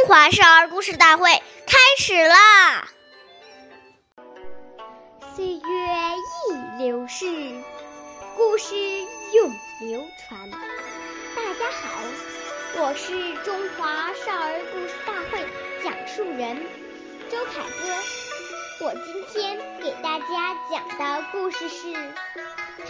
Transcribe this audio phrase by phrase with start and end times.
[0.00, 1.30] 中华少儿故事大会
[1.66, 2.88] 开始啦！
[5.36, 7.26] 岁月易流逝，
[8.34, 8.74] 故事
[9.34, 9.52] 永
[9.82, 10.50] 流传。
[10.50, 10.56] 大
[11.52, 12.00] 家好，
[12.78, 15.44] 我是中华少儿故事大会
[15.84, 16.66] 讲述人
[17.30, 17.94] 周凯歌。
[18.80, 21.88] 我今天给大家讲的故事是《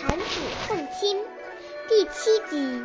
[0.00, 1.18] 弹子奉亲》
[1.88, 2.84] 第七集。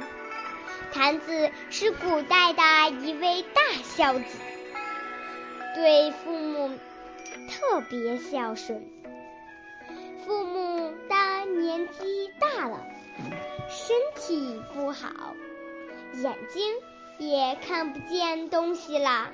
[0.96, 4.40] 谭子是古代的一位大孝子，
[5.76, 6.72] 对父母
[7.50, 8.82] 特别孝顺。
[10.26, 12.80] 父母的年纪大了，
[13.68, 15.36] 身体不好，
[16.14, 16.74] 眼睛
[17.18, 19.30] 也看不见东西了。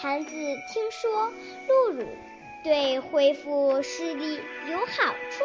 [0.00, 1.32] 谭子听说
[1.68, 2.08] 露乳
[2.64, 5.44] 对恢复视力有好处，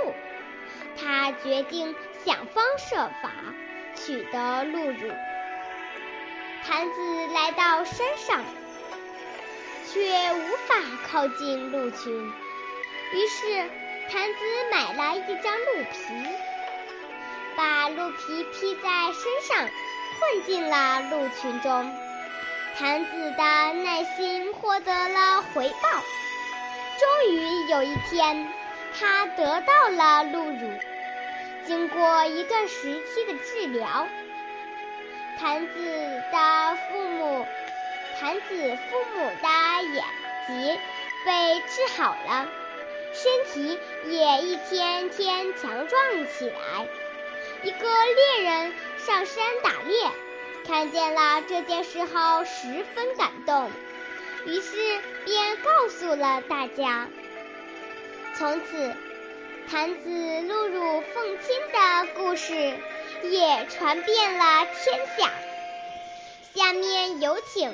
[0.98, 1.94] 他决定
[2.26, 3.32] 想方设法。
[4.06, 5.10] 取得鹿乳，
[6.66, 8.44] 坛子来到山上，
[9.88, 10.76] 却无法
[11.08, 12.12] 靠近鹿群。
[13.14, 13.70] 于是，
[14.10, 15.98] 坛子买了一张鹿皮，
[17.56, 19.70] 把鹿皮披在身上，
[20.20, 21.96] 混进了鹿群中。
[22.76, 25.90] 坛子的耐心获得了回报，
[27.00, 28.52] 终于有一天，
[29.00, 30.70] 他得到了鹿乳。
[31.66, 34.08] 经过一段时期的治疗，
[35.40, 37.46] 坛子的父母，
[38.20, 40.04] 坛子父母的眼
[40.48, 40.80] 疾
[41.26, 42.48] 被治好了，
[43.14, 46.88] 身体也一天天强壮起来。
[47.64, 50.12] 一个猎人上山打猎，
[50.68, 53.72] 看见了这件事后十分感动，
[54.46, 57.08] 于是便告诉了大家。
[58.36, 58.94] 从此。
[59.70, 62.54] 坛子露乳奉亲的故事
[63.24, 65.32] 也传遍了天下。
[66.54, 67.74] 下面有请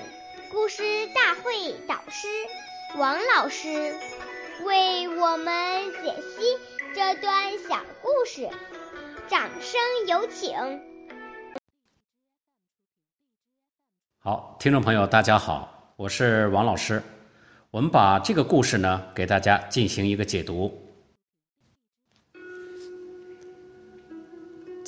[0.51, 2.27] 故事大会导师
[2.97, 3.93] 王老师
[4.63, 6.57] 为我们解析
[6.95, 8.49] 这段小故事，
[9.27, 10.81] 掌声有请。
[14.19, 17.01] 好，听众朋友，大家好，我是王老师。
[17.71, 20.88] 我们把这个故事呢，给大家进行一个解读。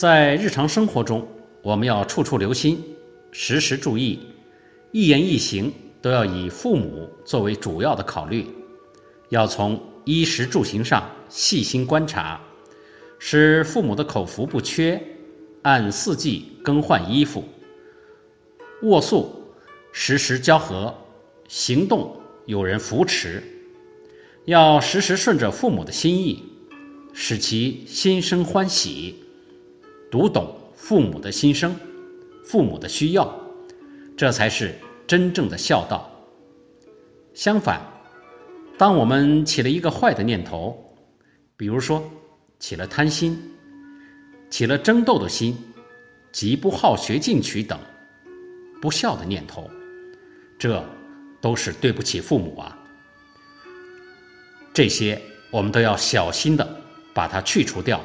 [0.01, 1.27] 在日常生活中，
[1.61, 2.83] 我们要处处留心，
[3.31, 4.17] 时时注意，
[4.91, 8.47] 一言一行都要以父母作为主要的考虑，
[9.29, 12.41] 要从衣食住行上细心观察，
[13.19, 14.99] 使父母的口福不缺，
[15.61, 17.43] 按四季更换衣服，
[18.81, 19.31] 卧宿
[19.91, 20.91] 时时交合，
[21.47, 23.43] 行动有人扶持，
[24.45, 26.43] 要时时顺着父母的心意，
[27.13, 29.15] 使其心生欢喜。
[30.11, 31.73] 读懂父母的心声，
[32.43, 33.33] 父母的需要，
[34.17, 34.75] 这才是
[35.07, 36.11] 真正的孝道。
[37.33, 37.81] 相反，
[38.77, 40.93] 当我们起了一个坏的念头，
[41.55, 42.03] 比如说
[42.59, 43.41] 起了贪心、
[44.49, 45.57] 起了争斗的心、
[46.33, 47.79] 极不好学进取等
[48.81, 49.69] 不孝的念头，
[50.59, 50.83] 这
[51.39, 52.77] 都是对不起父母啊。
[54.73, 56.81] 这些我们都要小心的
[57.13, 58.01] 把它去除掉。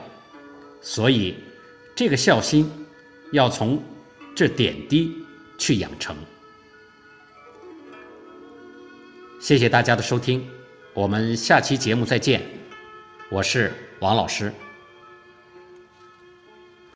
[0.80, 1.34] 所以。
[1.96, 2.70] 这个孝心
[3.32, 3.82] 要从
[4.36, 5.10] 这点滴
[5.56, 6.14] 去养成。
[9.40, 10.46] 谢谢大家的收听，
[10.92, 12.42] 我们下期节目再见。
[13.30, 14.52] 我是王老师。